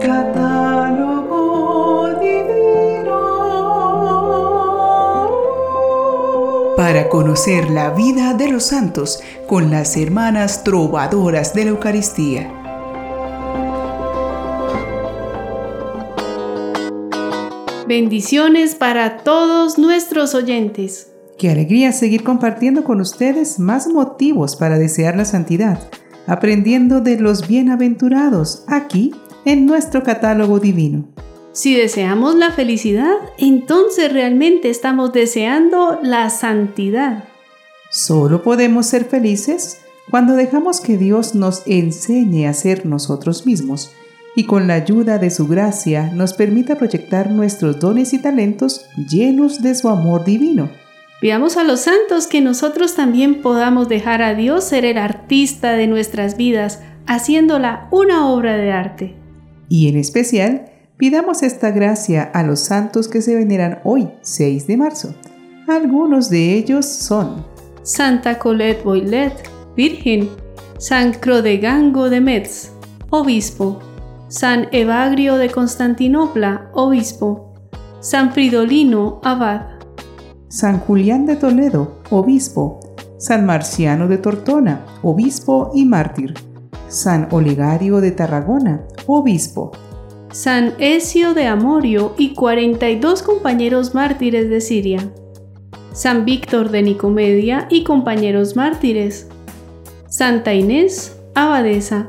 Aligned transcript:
Catálogo 0.00 1.38
divino. 2.20 3.18
Para 6.76 7.10
conocer 7.10 7.68
la 7.68 7.90
vida 7.90 8.32
de 8.32 8.48
los 8.48 8.64
santos 8.64 9.22
con 9.46 9.70
las 9.70 9.98
hermanas 9.98 10.64
trovadoras 10.64 11.52
de 11.52 11.64
la 11.64 11.70
Eucaristía. 11.70 12.50
Bendiciones 17.86 18.76
para 18.76 19.18
todos 19.18 19.76
nuestros 19.76 20.34
oyentes. 20.34 21.12
Qué 21.36 21.50
alegría 21.50 21.92
seguir 21.92 22.24
compartiendo 22.24 22.84
con 22.84 23.02
ustedes 23.02 23.58
más 23.58 23.86
motivos 23.86 24.56
para 24.56 24.78
desear 24.78 25.16
la 25.16 25.26
santidad, 25.26 25.90
aprendiendo 26.26 27.02
de 27.02 27.18
los 27.18 27.46
bienaventurados 27.46 28.64
aquí 28.66 29.12
en 29.44 29.66
nuestro 29.66 30.02
catálogo 30.02 30.60
divino. 30.60 31.08
Si 31.52 31.74
deseamos 31.74 32.36
la 32.36 32.52
felicidad, 32.52 33.16
entonces 33.38 34.12
realmente 34.12 34.70
estamos 34.70 35.12
deseando 35.12 35.98
la 36.02 36.30
santidad. 36.30 37.24
Solo 37.90 38.42
podemos 38.42 38.86
ser 38.86 39.04
felices 39.04 39.78
cuando 40.10 40.34
dejamos 40.34 40.80
que 40.80 40.96
Dios 40.96 41.34
nos 41.34 41.62
enseñe 41.66 42.46
a 42.46 42.54
ser 42.54 42.86
nosotros 42.86 43.46
mismos 43.46 43.90
y 44.36 44.44
con 44.44 44.68
la 44.68 44.74
ayuda 44.74 45.18
de 45.18 45.30
su 45.30 45.48
gracia 45.48 46.12
nos 46.14 46.34
permita 46.34 46.76
proyectar 46.76 47.30
nuestros 47.30 47.80
dones 47.80 48.12
y 48.12 48.18
talentos 48.18 48.86
llenos 48.96 49.60
de 49.60 49.74
su 49.74 49.88
amor 49.88 50.24
divino. 50.24 50.70
Veamos 51.20 51.56
a 51.56 51.64
los 51.64 51.80
santos 51.80 52.26
que 52.26 52.40
nosotros 52.40 52.94
también 52.94 53.42
podamos 53.42 53.88
dejar 53.88 54.22
a 54.22 54.34
Dios 54.34 54.64
ser 54.64 54.84
el 54.84 54.98
artista 54.98 55.72
de 55.72 55.86
nuestras 55.86 56.36
vidas, 56.36 56.80
haciéndola 57.06 57.88
una 57.90 58.28
obra 58.28 58.56
de 58.56 58.72
arte. 58.72 59.16
Y 59.70 59.88
en 59.88 59.96
especial, 59.96 60.66
pidamos 60.96 61.44
esta 61.44 61.70
gracia 61.70 62.24
a 62.24 62.42
los 62.42 62.58
santos 62.58 63.06
que 63.06 63.22
se 63.22 63.36
veneran 63.36 63.78
hoy, 63.84 64.10
6 64.20 64.66
de 64.66 64.76
marzo. 64.76 65.14
Algunos 65.68 66.28
de 66.28 66.54
ellos 66.54 66.84
son 66.84 67.46
Santa 67.84 68.40
Colette 68.40 68.82
Boylet, 68.82 69.32
Virgen, 69.76 70.28
San 70.76 71.12
Crodegango 71.12 72.10
de 72.10 72.20
Metz, 72.20 72.72
Obispo, 73.10 73.78
San 74.26 74.66
Evagrio 74.72 75.36
de 75.36 75.50
Constantinopla, 75.50 76.70
obispo, 76.74 77.54
San 78.00 78.32
Fridolino, 78.32 79.20
abad, 79.22 79.78
San 80.48 80.80
Julián 80.80 81.26
de 81.26 81.36
Toledo, 81.36 82.02
obispo, 82.10 82.80
San 83.18 83.46
Marciano 83.46 84.08
de 84.08 84.18
Tortona, 84.18 84.84
obispo 85.02 85.70
y 85.74 85.84
mártir, 85.84 86.34
San 86.90 87.28
Olegario 87.30 88.00
de 88.00 88.10
Tarragona, 88.10 88.84
obispo, 89.06 89.70
San 90.32 90.74
Esio 90.80 91.34
de 91.34 91.46
Amorio 91.46 92.14
y 92.18 92.34
42 92.34 93.22
compañeros 93.22 93.94
mártires 93.94 94.50
de 94.50 94.60
Siria, 94.60 95.12
San 95.92 96.24
Víctor 96.24 96.70
de 96.70 96.82
Nicomedia 96.82 97.68
y 97.70 97.84
compañeros 97.84 98.56
mártires, 98.56 99.28
Santa 100.08 100.52
Inés, 100.52 101.16
abadesa, 101.36 102.08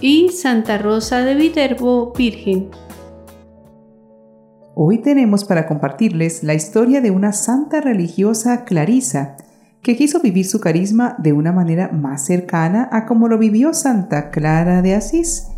y 0.00 0.30
Santa 0.30 0.78
Rosa 0.78 1.22
de 1.24 1.34
Viterbo, 1.34 2.14
Virgen. 2.16 2.70
Hoy 4.74 5.02
tenemos 5.02 5.44
para 5.44 5.66
compartirles 5.66 6.42
la 6.42 6.54
historia 6.54 7.02
de 7.02 7.10
una 7.10 7.34
santa 7.34 7.82
religiosa 7.82 8.64
Clarisa, 8.64 9.36
que 9.82 9.96
quiso 9.96 10.20
vivir 10.20 10.46
su 10.46 10.60
carisma 10.60 11.16
de 11.18 11.32
una 11.32 11.52
manera 11.52 11.88
más 11.88 12.24
cercana 12.24 12.88
a 12.92 13.04
como 13.04 13.28
lo 13.28 13.38
vivió 13.38 13.74
Santa 13.74 14.30
Clara 14.30 14.80
de 14.80 14.94
Asís, 14.94 15.48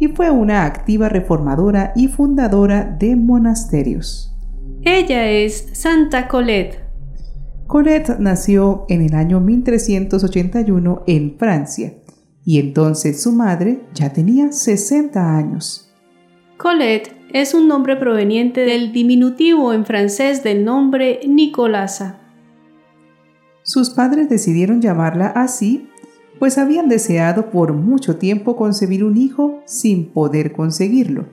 y 0.00 0.08
fue 0.08 0.30
una 0.30 0.64
activa 0.64 1.08
reformadora 1.08 1.92
y 1.96 2.08
fundadora 2.08 2.84
de 2.84 3.16
monasterios. 3.16 4.34
Ella 4.82 5.28
es 5.28 5.68
Santa 5.72 6.28
Colette. 6.28 6.80
Colette 7.66 8.18
nació 8.18 8.86
en 8.88 9.02
el 9.02 9.14
año 9.14 9.40
1381 9.40 11.02
en 11.06 11.36
Francia 11.36 11.92
y 12.44 12.60
entonces 12.60 13.22
su 13.22 13.32
madre 13.32 13.80
ya 13.92 14.12
tenía 14.12 14.52
60 14.52 15.36
años. 15.36 15.92
Colette 16.56 17.12
es 17.32 17.52
un 17.52 17.68
nombre 17.68 17.96
proveniente 17.96 18.62
del 18.62 18.92
diminutivo 18.92 19.74
en 19.74 19.84
francés 19.84 20.42
del 20.42 20.64
nombre 20.64 21.20
Nicolasa. 21.28 22.27
Sus 23.68 23.90
padres 23.90 24.30
decidieron 24.30 24.80
llamarla 24.80 25.26
así, 25.26 25.90
pues 26.38 26.56
habían 26.56 26.88
deseado 26.88 27.50
por 27.50 27.74
mucho 27.74 28.16
tiempo 28.16 28.56
concebir 28.56 29.04
un 29.04 29.18
hijo 29.18 29.60
sin 29.66 30.06
poder 30.06 30.52
conseguirlo, 30.52 31.26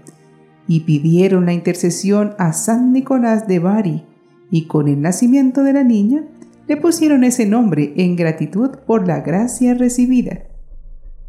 y 0.67 0.81
pidieron 0.81 1.45
la 1.45 1.53
intercesión 1.53 2.35
a 2.37 2.51
San 2.51 2.91
Nicolás 2.91 3.47
de 3.47 3.59
Bari, 3.59 4.03
y 4.51 4.65
con 4.65 4.89
el 4.89 5.01
nacimiento 5.01 5.63
de 5.63 5.71
la 5.71 5.85
niña 5.85 6.25
le 6.67 6.75
pusieron 6.75 7.23
ese 7.23 7.45
nombre 7.45 7.93
en 7.95 8.17
gratitud 8.17 8.79
por 8.85 9.07
la 9.07 9.21
gracia 9.21 9.73
recibida. 9.73 10.43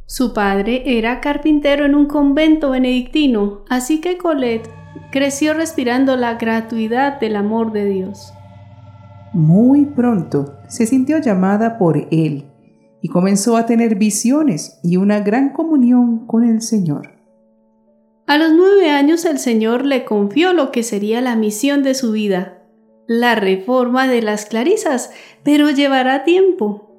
Su 0.07 0.35
padre 0.35 0.99
era 0.99 1.21
carpintero 1.21 1.85
en 1.85 1.95
un 1.95 2.07
convento 2.07 2.71
benedictino, 2.71 3.63
así 3.69 4.01
que 4.01 4.19
Colette 4.19 4.69
creció 5.13 5.55
respirando 5.55 6.17
la 6.17 6.35
gratuidad 6.35 7.21
del 7.21 7.37
amor 7.37 7.71
de 7.71 7.85
Dios. 7.85 8.33
Muy 9.37 9.85
pronto 9.85 10.55
se 10.67 10.87
sintió 10.87 11.19
llamada 11.19 11.77
por 11.77 11.99
él 12.11 12.47
y 13.03 13.09
comenzó 13.09 13.59
a 13.59 13.67
tener 13.67 13.97
visiones 13.97 14.81
y 14.83 14.97
una 14.97 15.21
gran 15.21 15.51
comunión 15.51 16.27
con 16.27 16.43
el 16.43 16.63
Señor. 16.63 17.11
A 18.27 18.39
los 18.39 18.55
nueve 18.55 18.89
años 18.89 19.27
el 19.27 19.39
Señor 19.39 19.85
le 19.85 20.07
confió 20.07 20.55
lo 20.55 20.73
que 20.73 20.83
sería 20.83 21.21
la 21.21 21.37
misión 21.37 21.83
de 21.83 21.93
su 21.93 22.13
vida, 22.13 22.63
la 23.07 23.35
reforma 23.35 24.09
de 24.09 24.23
las 24.23 24.47
clarisas, 24.47 25.11
pero 25.45 25.69
llevará 25.69 26.25
tiempo. 26.25 26.97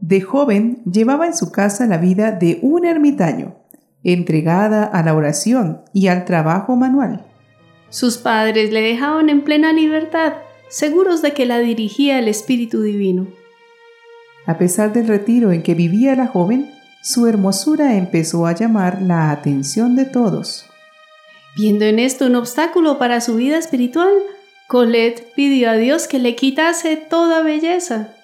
De 0.00 0.20
joven 0.20 0.82
llevaba 0.84 1.26
en 1.26 1.34
su 1.34 1.50
casa 1.50 1.86
la 1.86 1.96
vida 1.96 2.30
de 2.30 2.58
un 2.60 2.84
ermitaño, 2.84 3.54
entregada 4.02 4.84
a 4.84 5.02
la 5.02 5.14
oración 5.14 5.80
y 5.94 6.08
al 6.08 6.26
trabajo 6.26 6.76
manual. 6.76 7.24
Sus 7.88 8.18
padres 8.18 8.70
le 8.70 8.82
dejaban 8.82 9.30
en 9.30 9.44
plena 9.44 9.72
libertad, 9.72 10.34
seguros 10.68 11.22
de 11.22 11.32
que 11.32 11.46
la 11.46 11.58
dirigía 11.58 12.18
el 12.18 12.28
Espíritu 12.28 12.82
Divino. 12.82 13.26
A 14.46 14.58
pesar 14.58 14.92
del 14.92 15.08
retiro 15.08 15.52
en 15.52 15.62
que 15.62 15.74
vivía 15.74 16.14
la 16.16 16.26
joven, 16.26 16.70
su 17.02 17.26
hermosura 17.26 17.96
empezó 17.96 18.46
a 18.46 18.54
llamar 18.54 19.02
la 19.02 19.30
atención 19.30 19.96
de 19.96 20.04
todos. 20.04 20.66
Viendo 21.56 21.84
en 21.84 21.98
esto 21.98 22.26
un 22.26 22.34
obstáculo 22.34 22.98
para 22.98 23.20
su 23.20 23.36
vida 23.36 23.58
espiritual, 23.58 24.12
Colette 24.66 25.32
pidió 25.36 25.70
a 25.70 25.74
Dios 25.74 26.08
que 26.08 26.18
le 26.18 26.34
quitase 26.34 26.96
toda 26.96 27.42
belleza. 27.42 28.14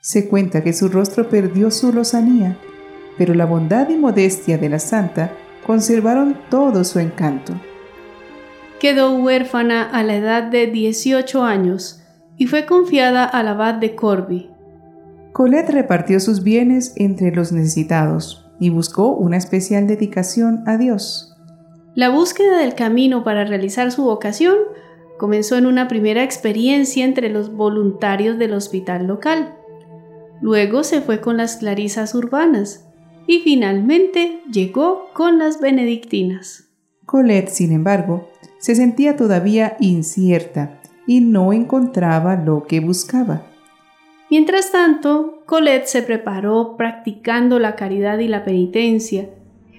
Se 0.00 0.28
cuenta 0.28 0.62
que 0.62 0.72
su 0.72 0.88
rostro 0.88 1.28
perdió 1.28 1.70
su 1.70 1.92
lozanía, 1.92 2.56
pero 3.16 3.34
la 3.34 3.46
bondad 3.46 3.88
y 3.88 3.96
modestia 3.96 4.58
de 4.58 4.68
la 4.68 4.78
santa 4.78 5.32
conservaron 5.66 6.38
todo 6.50 6.84
su 6.84 6.98
encanto. 6.98 7.54
Quedó 8.80 9.12
huérfana 9.12 9.82
a 9.82 10.04
la 10.04 10.16
edad 10.16 10.44
de 10.44 10.68
18 10.68 11.42
años 11.42 12.00
y 12.36 12.46
fue 12.46 12.64
confiada 12.64 13.24
al 13.24 13.48
abad 13.48 13.74
de 13.74 13.96
Corby. 13.96 14.50
Colette 15.32 15.70
repartió 15.70 16.20
sus 16.20 16.44
bienes 16.44 16.92
entre 16.96 17.32
los 17.32 17.50
necesitados 17.50 18.46
y 18.60 18.70
buscó 18.70 19.12
una 19.12 19.36
especial 19.36 19.86
dedicación 19.86 20.62
a 20.66 20.78
Dios. 20.78 21.36
La 21.94 22.10
búsqueda 22.10 22.58
del 22.58 22.74
camino 22.74 23.24
para 23.24 23.44
realizar 23.44 23.90
su 23.90 24.04
vocación 24.04 24.56
comenzó 25.18 25.56
en 25.56 25.66
una 25.66 25.88
primera 25.88 26.22
experiencia 26.22 27.04
entre 27.04 27.28
los 27.30 27.52
voluntarios 27.52 28.38
del 28.38 28.52
hospital 28.52 29.08
local. 29.08 29.56
Luego 30.40 30.84
se 30.84 31.00
fue 31.00 31.20
con 31.20 31.36
las 31.36 31.56
clarisas 31.56 32.14
urbanas 32.14 32.86
y 33.26 33.40
finalmente 33.40 34.40
llegó 34.52 35.08
con 35.12 35.38
las 35.38 35.60
benedictinas. 35.60 36.68
Colette, 37.04 37.48
sin 37.48 37.72
embargo, 37.72 38.28
se 38.58 38.74
sentía 38.74 39.16
todavía 39.16 39.76
incierta 39.80 40.80
y 41.06 41.20
no 41.20 41.52
encontraba 41.52 42.36
lo 42.36 42.66
que 42.66 42.80
buscaba. 42.80 43.42
Mientras 44.30 44.72
tanto, 44.72 45.42
Colette 45.46 45.86
se 45.86 46.02
preparó 46.02 46.76
practicando 46.76 47.58
la 47.58 47.76
caridad 47.76 48.18
y 48.18 48.28
la 48.28 48.44
penitencia, 48.44 49.30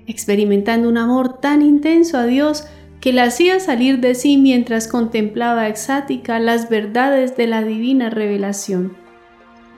experimentando 0.07 0.89
un 0.89 0.97
amor 0.97 1.39
tan 1.39 1.61
intenso 1.61 2.17
a 2.17 2.25
Dios 2.25 2.65
que 2.99 3.13
la 3.13 3.25
hacía 3.25 3.59
salir 3.59 3.99
de 3.99 4.15
sí 4.15 4.37
mientras 4.37 4.87
contemplaba 4.87 5.67
exática 5.67 6.39
las 6.39 6.67
verdades 6.67 7.37
de 7.37 7.47
la 7.47 7.63
divina 7.63 8.09
revelación. 8.09 8.97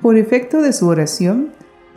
Por 0.02 0.18
efecto 0.18 0.62
de 0.62 0.74
su 0.74 0.88
oración, 0.88 1.52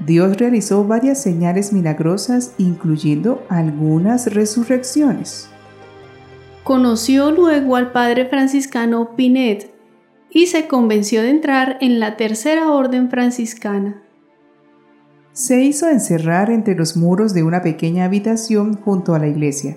Dios 0.04 0.36
realizó 0.36 0.84
varias 0.84 1.22
señales 1.22 1.72
milagrosas, 1.72 2.54
incluyendo 2.58 3.42
algunas 3.48 4.34
resurrecciones. 4.34 5.48
Conoció 6.64 7.31
luego 7.31 7.76
al 7.76 7.93
padre 7.93 8.25
franciscano 8.25 9.14
Pinet 9.16 9.70
y 10.31 10.46
se 10.46 10.66
convenció 10.66 11.20
de 11.20 11.28
entrar 11.28 11.76
en 11.82 12.00
la 12.00 12.16
tercera 12.16 12.72
orden 12.72 13.11
franciscana. 13.11 14.02
Se 15.34 15.62
hizo 15.62 15.90
encerrar 15.90 16.49
entre 16.49 16.75
los 16.75 16.96
muros 16.96 17.34
de 17.34 17.43
una 17.43 17.61
pequeña 17.61 18.06
habitación 18.06 18.81
junto 18.81 19.14
a 19.14 19.19
la 19.19 19.28
iglesia 19.28 19.76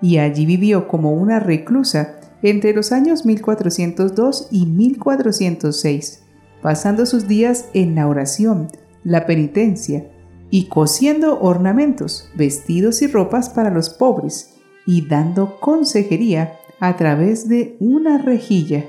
y 0.00 0.18
allí 0.18 0.46
vivió 0.46 0.86
como 0.86 1.12
una 1.14 1.40
reclusa 1.40 2.20
entre 2.42 2.74
los 2.74 2.92
años 2.92 3.26
1402 3.26 4.50
y 4.52 4.66
1406, 4.66 6.22
pasando 6.62 7.06
sus 7.06 7.26
días 7.26 7.66
en 7.74 7.96
la 7.96 8.06
oración, 8.06 8.68
la 9.02 9.26
penitencia 9.26 10.06
y 10.48 10.66
cosiendo 10.66 11.40
ornamentos, 11.40 12.30
vestidos 12.36 13.02
y 13.02 13.08
ropas 13.08 13.50
para 13.50 13.70
los 13.70 13.90
pobres 13.90 14.59
y 14.90 15.06
dando 15.06 15.60
consejería 15.60 16.58
a 16.80 16.96
través 16.96 17.48
de 17.48 17.76
una 17.78 18.18
rejilla. 18.18 18.86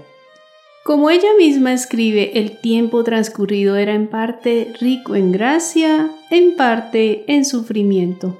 Como 0.84 1.12
ella 1.12 1.30
misma 1.38 1.74
escribe, 1.74 2.40
el 2.40 2.60
tiempo 2.60 3.04
transcurrido 3.04 3.76
era 3.76 3.94
en 3.94 4.10
parte 4.10 4.74
rico 4.80 5.14
en 5.14 5.32
gracia, 5.32 6.10
en 6.32 6.56
parte 6.56 7.24
en 7.32 7.46
sufrimiento. 7.46 8.36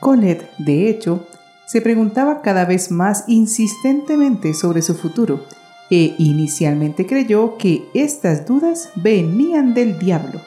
Colette, 0.00 0.50
de 0.58 0.90
hecho, 0.90 1.24
se 1.68 1.80
preguntaba 1.80 2.42
cada 2.42 2.64
vez 2.64 2.90
más 2.90 3.22
insistentemente 3.28 4.52
sobre 4.52 4.82
su 4.82 4.94
futuro 4.94 5.44
e 5.90 6.16
inicialmente 6.18 7.06
creyó 7.06 7.56
que 7.56 7.84
estas 7.94 8.46
dudas 8.46 8.90
venían 8.96 9.74
del 9.74 9.96
diablo. 10.00 10.40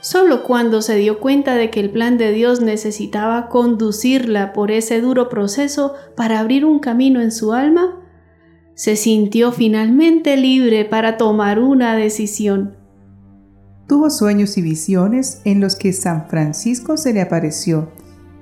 Solo 0.00 0.44
cuando 0.44 0.80
se 0.80 0.96
dio 0.96 1.18
cuenta 1.18 1.56
de 1.56 1.70
que 1.70 1.80
el 1.80 1.90
plan 1.90 2.18
de 2.18 2.32
Dios 2.32 2.60
necesitaba 2.60 3.48
conducirla 3.48 4.52
por 4.52 4.70
ese 4.70 5.00
duro 5.00 5.28
proceso 5.28 5.94
para 6.16 6.38
abrir 6.38 6.64
un 6.64 6.78
camino 6.78 7.20
en 7.20 7.32
su 7.32 7.52
alma, 7.52 8.00
se 8.74 8.94
sintió 8.94 9.50
finalmente 9.50 10.36
libre 10.36 10.84
para 10.84 11.16
tomar 11.16 11.58
una 11.58 11.96
decisión. 11.96 12.76
Tuvo 13.88 14.08
sueños 14.08 14.56
y 14.56 14.62
visiones 14.62 15.40
en 15.44 15.60
los 15.60 15.74
que 15.74 15.92
San 15.92 16.28
Francisco 16.28 16.96
se 16.96 17.12
le 17.12 17.20
apareció 17.20 17.90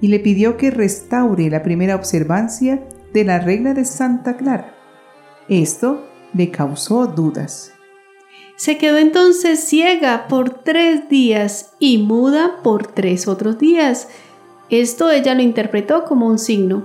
y 0.02 0.08
le 0.08 0.20
pidió 0.20 0.58
que 0.58 0.70
restaure 0.70 1.48
la 1.48 1.62
primera 1.62 1.96
observancia 1.96 2.86
de 3.14 3.24
la 3.24 3.38
regla 3.38 3.72
de 3.72 3.86
Santa 3.86 4.36
Clara. 4.36 4.74
Esto 5.48 6.04
le 6.34 6.50
causó 6.50 7.06
dudas. 7.06 7.75
Se 8.56 8.78
quedó 8.78 8.96
entonces 8.96 9.60
ciega 9.60 10.28
por 10.28 10.50
tres 10.50 11.10
días 11.10 11.74
y 11.78 11.98
muda 11.98 12.62
por 12.62 12.86
tres 12.86 13.28
otros 13.28 13.58
días. 13.58 14.08
Esto 14.70 15.10
ella 15.10 15.34
lo 15.34 15.42
interpretó 15.42 16.04
como 16.04 16.26
un 16.26 16.38
signo. 16.38 16.84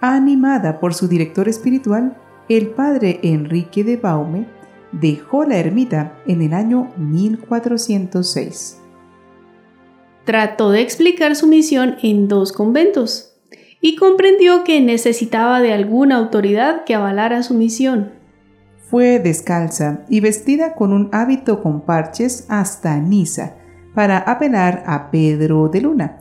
Animada 0.00 0.80
por 0.80 0.94
su 0.94 1.06
director 1.06 1.48
espiritual, 1.48 2.16
el 2.48 2.68
padre 2.68 3.20
Enrique 3.22 3.84
de 3.84 3.96
Baume 3.96 4.46
dejó 4.90 5.44
la 5.44 5.58
ermita 5.58 6.18
en 6.26 6.42
el 6.42 6.52
año 6.52 6.92
1406. 6.96 8.80
Trató 10.24 10.70
de 10.70 10.82
explicar 10.82 11.36
su 11.36 11.46
misión 11.46 11.96
en 12.02 12.26
dos 12.26 12.52
conventos 12.52 13.34
y 13.80 13.96
comprendió 13.96 14.64
que 14.64 14.80
necesitaba 14.80 15.60
de 15.60 15.72
alguna 15.72 16.16
autoridad 16.16 16.84
que 16.84 16.94
avalara 16.94 17.42
su 17.42 17.54
misión. 17.54 18.17
Fue 18.90 19.18
descalza 19.18 20.04
y 20.08 20.20
vestida 20.20 20.74
con 20.74 20.94
un 20.94 21.10
hábito 21.12 21.62
con 21.62 21.82
parches 21.82 22.46
hasta 22.48 22.98
Niza 22.98 23.56
para 23.94 24.18
apelar 24.18 24.82
a 24.86 25.10
Pedro 25.10 25.68
de 25.68 25.82
Luna, 25.82 26.20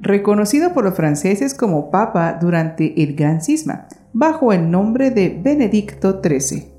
reconocido 0.00 0.72
por 0.72 0.84
los 0.84 0.94
franceses 0.94 1.52
como 1.52 1.90
papa 1.90 2.38
durante 2.40 3.02
el 3.02 3.14
Gran 3.14 3.42
Cisma, 3.42 3.88
bajo 4.14 4.52
el 4.54 4.70
nombre 4.70 5.10
de 5.10 5.38
Benedicto 5.42 6.22
XIII. 6.22 6.72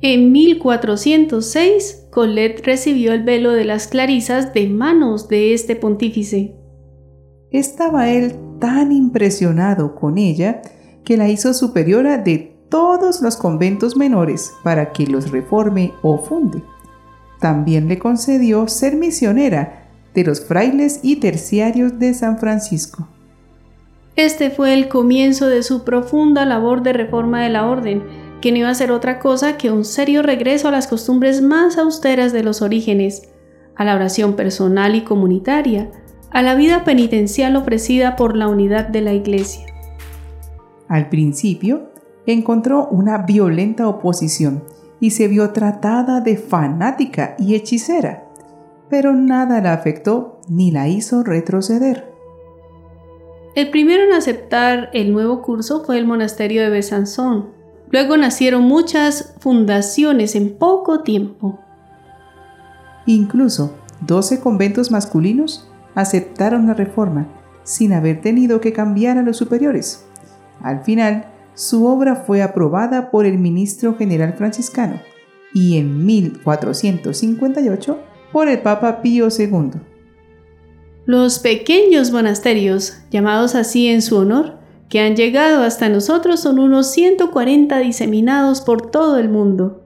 En 0.00 0.32
1406, 0.32 2.08
Colette 2.10 2.66
recibió 2.66 3.12
el 3.12 3.22
velo 3.22 3.52
de 3.52 3.64
las 3.64 3.86
clarisas 3.86 4.52
de 4.52 4.68
manos 4.68 5.28
de 5.28 5.54
este 5.54 5.76
pontífice. 5.76 6.56
Estaba 7.52 8.10
él 8.10 8.34
tan 8.58 8.90
impresionado 8.90 9.94
con 9.94 10.18
ella 10.18 10.60
que 11.04 11.16
la 11.16 11.28
hizo 11.28 11.54
superiora 11.54 12.18
de 12.18 12.53
todos 12.74 13.22
los 13.22 13.36
conventos 13.36 13.96
menores 13.96 14.52
para 14.64 14.90
que 14.90 15.06
los 15.06 15.30
reforme 15.30 15.94
o 16.02 16.18
funde. 16.18 16.64
También 17.38 17.86
le 17.86 18.00
concedió 18.00 18.66
ser 18.66 18.96
misionera 18.96 19.86
de 20.12 20.24
los 20.24 20.44
frailes 20.44 20.98
y 21.04 21.20
terciarios 21.20 22.00
de 22.00 22.14
San 22.14 22.36
Francisco. 22.36 23.06
Este 24.16 24.50
fue 24.50 24.74
el 24.74 24.88
comienzo 24.88 25.46
de 25.46 25.62
su 25.62 25.84
profunda 25.84 26.44
labor 26.44 26.82
de 26.82 26.94
reforma 26.94 27.44
de 27.44 27.50
la 27.50 27.64
orden, 27.64 28.02
que 28.40 28.50
no 28.50 28.58
iba 28.58 28.70
a 28.70 28.74
ser 28.74 28.90
otra 28.90 29.20
cosa 29.20 29.56
que 29.56 29.70
un 29.70 29.84
serio 29.84 30.24
regreso 30.24 30.66
a 30.66 30.72
las 30.72 30.88
costumbres 30.88 31.42
más 31.42 31.78
austeras 31.78 32.32
de 32.32 32.42
los 32.42 32.60
orígenes, 32.60 33.28
a 33.76 33.84
la 33.84 33.94
oración 33.94 34.34
personal 34.34 34.96
y 34.96 35.02
comunitaria, 35.02 35.92
a 36.32 36.42
la 36.42 36.56
vida 36.56 36.82
penitencial 36.82 37.54
ofrecida 37.54 38.16
por 38.16 38.36
la 38.36 38.48
unidad 38.48 38.88
de 38.88 39.00
la 39.00 39.12
Iglesia. 39.12 39.64
Al 40.88 41.08
principio, 41.08 41.93
encontró 42.26 42.88
una 42.88 43.18
violenta 43.18 43.88
oposición 43.88 44.64
y 45.00 45.10
se 45.10 45.28
vio 45.28 45.50
tratada 45.50 46.20
de 46.20 46.36
fanática 46.36 47.34
y 47.38 47.54
hechicera, 47.54 48.28
pero 48.88 49.12
nada 49.14 49.60
la 49.60 49.72
afectó 49.72 50.40
ni 50.48 50.70
la 50.70 50.88
hizo 50.88 51.22
retroceder. 51.22 52.12
El 53.54 53.70
primero 53.70 54.02
en 54.02 54.12
aceptar 54.12 54.90
el 54.92 55.12
nuevo 55.12 55.42
curso 55.42 55.84
fue 55.84 55.98
el 55.98 56.06
monasterio 56.06 56.62
de 56.62 56.70
Besançon. 56.70 57.50
Luego 57.90 58.16
nacieron 58.16 58.62
muchas 58.62 59.34
fundaciones 59.38 60.34
en 60.34 60.56
poco 60.56 61.02
tiempo. 61.02 61.60
Incluso 63.06 63.76
12 64.00 64.40
conventos 64.40 64.90
masculinos 64.90 65.70
aceptaron 65.94 66.66
la 66.66 66.74
reforma 66.74 67.28
sin 67.62 67.92
haber 67.92 68.20
tenido 68.20 68.60
que 68.60 68.72
cambiar 68.72 69.18
a 69.18 69.22
los 69.22 69.36
superiores. 69.36 70.04
Al 70.60 70.82
final, 70.82 71.26
su 71.54 71.86
obra 71.86 72.16
fue 72.16 72.42
aprobada 72.42 73.10
por 73.10 73.26
el 73.26 73.38
ministro 73.38 73.96
general 73.96 74.34
franciscano 74.34 75.00
y 75.52 75.78
en 75.78 76.04
1458 76.04 77.98
por 78.32 78.48
el 78.48 78.60
Papa 78.60 79.00
Pío 79.00 79.28
II. 79.28 79.70
Los 81.06 81.38
pequeños 81.38 82.10
monasterios, 82.10 82.98
llamados 83.10 83.54
así 83.54 83.88
en 83.88 84.02
su 84.02 84.16
honor, 84.16 84.58
que 84.88 85.00
han 85.00 85.16
llegado 85.16 85.62
hasta 85.62 85.88
nosotros 85.88 86.40
son 86.40 86.58
unos 86.58 86.90
140 86.92 87.78
diseminados 87.78 88.60
por 88.60 88.90
todo 88.90 89.18
el 89.18 89.28
mundo. 89.28 89.82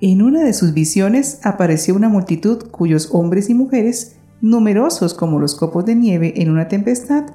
En 0.00 0.20
una 0.20 0.42
de 0.42 0.52
sus 0.52 0.74
visiones 0.74 1.40
apareció 1.44 1.94
una 1.94 2.08
multitud 2.08 2.70
cuyos 2.70 3.08
hombres 3.12 3.48
y 3.48 3.54
mujeres, 3.54 4.16
numerosos 4.40 5.14
como 5.14 5.38
los 5.38 5.54
copos 5.54 5.86
de 5.86 5.94
nieve 5.94 6.34
en 6.42 6.50
una 6.50 6.68
tempestad, 6.68 7.26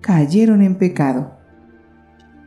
cayeron 0.00 0.62
en 0.62 0.76
pecado. 0.76 1.43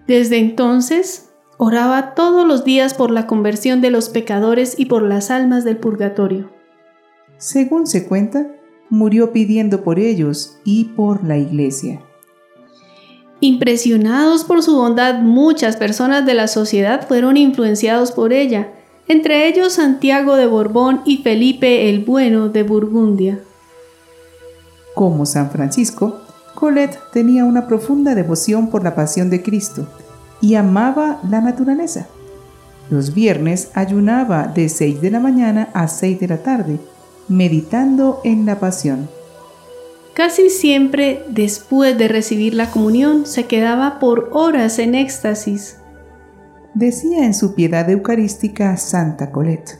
Desde 0.08 0.38
entonces, 0.38 1.30
oraba 1.58 2.16
todos 2.16 2.48
los 2.48 2.64
días 2.64 2.94
por 2.94 3.12
la 3.12 3.28
conversión 3.28 3.82
de 3.82 3.92
los 3.92 4.10
pecadores 4.10 4.80
y 4.80 4.86
por 4.86 5.04
las 5.04 5.30
almas 5.32 5.66
del 5.66 5.78
purgatorio. 5.78 6.50
Según 7.38 7.88
se 7.88 8.08
cuenta, 8.08 8.48
murió 8.90 9.34
pidiendo 9.34 9.84
por 9.84 10.00
ellos 10.00 10.58
y 10.64 10.86
por 10.86 11.26
la 11.26 11.38
iglesia. 11.38 12.02
Impresionados 13.40 14.46
por 14.46 14.64
su 14.64 14.76
bondad, 14.76 15.20
muchas 15.20 15.76
personas 15.76 16.26
de 16.26 16.34
la 16.34 16.48
sociedad 16.48 17.06
fueron 17.08 17.38
influenciados 17.38 18.12
por 18.12 18.34
ella, 18.34 18.72
entre 19.08 19.48
ellos 19.48 19.74
Santiago 19.74 20.36
de 20.36 20.48
Borbón 20.48 21.02
y 21.06 21.18
Felipe 21.18 21.90
el 21.90 22.00
Bueno 22.04 22.50
de 22.50 22.64
Burgundia. 22.64 23.40
Como 24.96 25.26
San 25.26 25.52
Francisco, 25.52 26.22
Colette 26.58 26.98
tenía 27.14 27.46
una 27.46 27.68
profunda 27.68 28.16
devoción 28.16 28.72
por 28.72 28.84
la 28.84 28.96
pasión 28.96 29.30
de 29.30 29.44
Cristo 29.44 29.88
y 30.42 30.56
amaba 30.56 31.20
la 31.30 31.40
naturaleza. 31.40 32.08
Los 32.90 33.14
viernes 33.14 33.70
ayunaba 33.76 34.48
de 34.48 34.68
6 34.68 35.00
de 35.00 35.12
la 35.12 35.20
mañana 35.20 35.70
a 35.76 35.88
6 35.88 36.20
de 36.20 36.28
la 36.28 36.38
tarde 36.38 36.80
meditando 37.28 38.22
en 38.24 38.48
la 38.48 38.60
pasión. 38.60 39.08
Casi 40.16 40.50
siempre 40.50 41.24
después 41.30 41.96
de 41.96 42.08
recibir 42.08 42.56
la 42.56 42.72
comunión 42.72 43.28
se 43.28 43.46
quedaba 43.46 44.00
por 44.00 44.32
horas 44.34 44.80
en 44.80 44.96
éxtasis. 44.96 45.78
Decía 46.74 47.24
en 47.24 47.36
su 47.36 47.54
piedad 47.54 47.88
eucarística 47.88 48.76
Santa 48.78 49.32
Colette. 49.32 49.78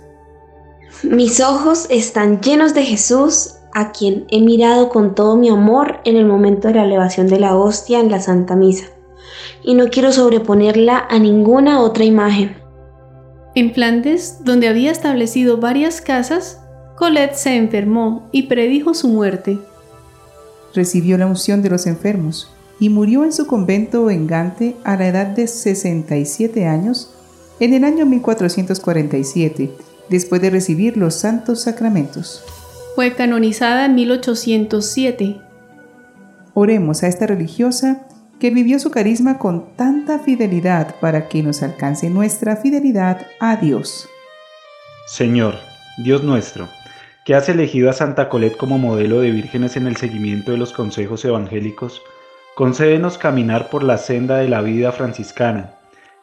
Mis 1.02 1.40
ojos 1.40 1.88
están 1.90 2.40
llenos 2.40 2.76
de 2.76 2.84
Jesús, 2.84 3.57
a 3.78 3.92
quien 3.92 4.26
he 4.30 4.42
mirado 4.42 4.90
con 4.90 5.14
todo 5.14 5.38
mi 5.38 5.50
amor 5.50 6.00
en 6.04 6.16
el 6.16 6.26
momento 6.26 6.68
de 6.68 6.74
la 6.74 6.84
elevación 6.84 7.28
de 7.28 7.40
la 7.40 7.56
hostia 7.56 8.00
en 8.00 8.10
la 8.10 8.20
Santa 8.20 8.56
Misa, 8.56 8.88
y 9.64 9.76
no 9.76 9.90
quiero 9.90 10.12
sobreponerla 10.12 11.06
a 11.08 11.20
ninguna 11.20 11.80
otra 11.82 12.04
imagen. 12.04 12.58
En 13.54 13.76
Flandes, 13.76 14.40
donde 14.44 14.68
había 14.68 14.90
establecido 14.90 15.58
varias 15.58 16.02
casas, 16.02 16.60
Colette 16.96 17.36
se 17.36 17.56
enfermó 17.56 18.28
y 18.32 18.48
predijo 18.48 18.96
su 18.96 19.10
muerte. 19.10 19.60
Recibió 20.74 21.20
la 21.20 21.28
unción 21.28 21.62
de 21.62 21.70
los 21.70 21.86
enfermos 21.86 22.52
y 22.80 22.90
murió 22.90 23.24
en 23.24 23.32
su 23.32 23.46
convento 23.46 24.10
en 24.10 24.26
Gante 24.26 24.76
a 24.86 24.98
la 24.98 25.08
edad 25.08 25.28
de 25.28 25.46
67 25.46 26.66
años 26.66 27.14
en 27.60 27.76
el 27.76 27.84
año 27.84 28.08
1447, 28.08 29.72
después 30.10 30.42
de 30.42 30.50
recibir 30.50 30.98
los 30.98 31.14
santos 31.14 31.62
sacramentos. 31.62 32.44
Fue 32.98 33.14
canonizada 33.14 33.86
en 33.86 33.94
1807. 33.94 35.40
Oremos 36.56 37.04
a 37.04 37.08
esta 37.08 37.28
religiosa 37.28 38.08
que 38.40 38.50
vivió 38.50 38.80
su 38.80 38.90
carisma 38.90 39.38
con 39.38 39.76
tanta 39.76 40.18
fidelidad 40.18 40.96
para 41.00 41.30
que 41.30 41.44
nos 41.44 41.62
alcance 41.62 42.10
nuestra 42.10 42.56
fidelidad 42.56 43.28
a 43.40 43.58
Dios. 43.58 44.10
Señor, 45.06 45.60
Dios 46.00 46.24
nuestro, 46.24 46.70
que 47.24 47.36
has 47.36 47.48
elegido 47.50 47.92
a 47.92 47.94
Santa 47.94 48.30
Colette 48.30 48.58
como 48.58 48.80
modelo 48.80 49.22
de 49.22 49.30
vírgenes 49.30 49.78
en 49.78 49.86
el 49.86 49.98
seguimiento 49.98 50.52
de 50.52 50.58
los 50.58 50.74
consejos 50.74 51.24
evangélicos, 51.24 52.02
concédenos 52.56 53.20
caminar 53.20 53.70
por 53.70 53.84
la 53.84 54.00
senda 54.00 54.38
de 54.38 54.50
la 54.50 54.62
vida 54.62 54.92
franciscana, 54.92 55.76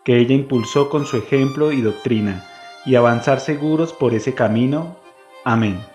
que 0.04 0.18
ella 0.18 0.34
impulsó 0.34 0.90
con 0.90 1.06
su 1.06 1.18
ejemplo 1.18 1.70
y 1.70 1.82
doctrina, 1.82 2.44
y 2.84 2.96
avanzar 2.96 3.38
seguros 3.38 3.92
por 3.92 4.12
ese 4.12 4.34
camino. 4.34 4.96
Amén. 5.44 5.93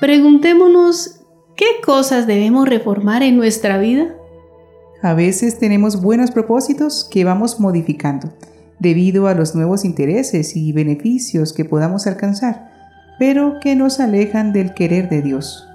Preguntémonos, 0.00 1.20
¿qué 1.56 1.66
cosas 1.84 2.26
debemos 2.26 2.66
reformar 2.66 3.22
en 3.22 3.36
nuestra 3.36 3.76
vida? 3.76 4.16
A 5.02 5.12
veces 5.12 5.58
tenemos 5.58 6.00
buenos 6.00 6.30
propósitos 6.30 7.06
que 7.10 7.22
vamos 7.24 7.60
modificando 7.60 8.32
debido 8.78 9.28
a 9.28 9.34
los 9.34 9.54
nuevos 9.54 9.84
intereses 9.84 10.56
y 10.56 10.72
beneficios 10.72 11.52
que 11.52 11.66
podamos 11.66 12.06
alcanzar, 12.06 12.70
pero 13.18 13.60
que 13.60 13.76
nos 13.76 14.00
alejan 14.00 14.54
del 14.54 14.72
querer 14.72 15.10
de 15.10 15.20
Dios. 15.20 15.66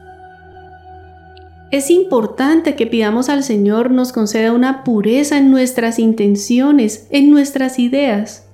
Es 1.69 1.91
importante 1.91 2.75
que 2.75 2.87
pidamos 2.87 3.29
al 3.29 3.43
Señor 3.43 3.91
nos 3.91 4.11
conceda 4.11 4.53
una 4.53 4.83
pureza 4.83 5.37
en 5.37 5.51
nuestras 5.51 5.99
intenciones, 5.99 7.05
en 7.11 7.29
nuestras 7.29 7.77
ideas. 7.77 8.47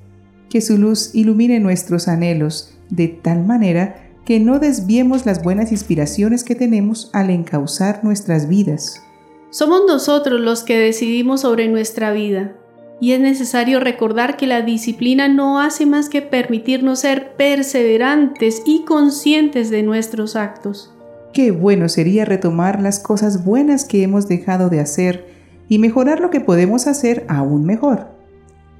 Que 0.49 0.59
su 0.59 0.77
luz 0.77 1.11
ilumine 1.13 1.61
nuestros 1.61 2.09
anhelos 2.09 2.77
de 2.89 3.07
tal 3.07 3.45
manera 3.45 4.10
que 4.31 4.39
no 4.39 4.59
desviemos 4.59 5.25
las 5.25 5.43
buenas 5.43 5.73
inspiraciones 5.73 6.45
que 6.45 6.55
tenemos 6.55 7.09
al 7.11 7.29
encauzar 7.31 8.01
nuestras 8.01 8.47
vidas. 8.47 9.03
Somos 9.49 9.81
nosotros 9.85 10.39
los 10.39 10.63
que 10.63 10.79
decidimos 10.79 11.41
sobre 11.41 11.67
nuestra 11.67 12.13
vida. 12.13 12.55
Y 13.01 13.11
es 13.11 13.19
necesario 13.19 13.81
recordar 13.81 14.37
que 14.37 14.47
la 14.47 14.61
disciplina 14.61 15.27
no 15.27 15.59
hace 15.59 15.85
más 15.85 16.07
que 16.07 16.21
permitirnos 16.21 16.99
ser 16.99 17.35
perseverantes 17.35 18.61
y 18.65 18.85
conscientes 18.85 19.69
de 19.69 19.83
nuestros 19.83 20.37
actos. 20.37 20.93
Qué 21.33 21.51
bueno 21.51 21.89
sería 21.89 22.23
retomar 22.23 22.81
las 22.81 22.99
cosas 22.99 23.43
buenas 23.43 23.83
que 23.83 24.01
hemos 24.01 24.29
dejado 24.29 24.69
de 24.69 24.79
hacer 24.79 25.25
y 25.67 25.77
mejorar 25.77 26.21
lo 26.21 26.29
que 26.29 26.39
podemos 26.39 26.87
hacer 26.87 27.25
aún 27.27 27.65
mejor. 27.65 28.07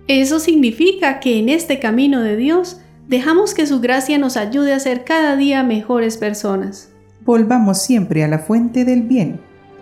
Eso 0.08 0.40
significa 0.40 1.20
que 1.20 1.40
en 1.40 1.50
este 1.50 1.80
camino 1.80 2.22
de 2.22 2.38
Dios 2.38 2.81
dejamos 3.08 3.54
que 3.54 3.68
su 3.68 3.80
gracia 3.80 4.18
nos 4.18 4.38
ayude 4.38 4.74
a 4.74 4.80
ser 4.80 5.04
cada 5.04 5.36
día 5.36 5.64
mejores 5.64 6.18
personas. 6.18 6.90
Volvamos 7.22 7.82
siempre 7.82 8.24
a 8.24 8.28
la 8.28 8.40
fuente 8.40 8.86
del 8.86 9.04
bien 9.04 9.40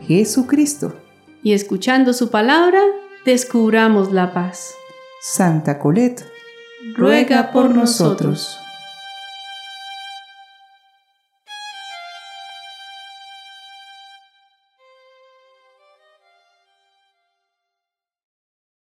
Jesucristo. 0.08 0.94
Y 1.44 1.54
escuchando 1.54 2.14
su 2.14 2.30
palabra, 2.30 2.82
descubramos 3.26 4.12
la 4.12 4.34
paz. 4.34 4.74
Santa 5.22 5.80
Colette, 5.80 6.26
ruega 6.96 7.52
por 7.52 7.74
nosotros. 7.74 8.60